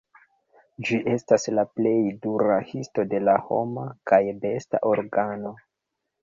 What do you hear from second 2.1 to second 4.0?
dura histo de la homa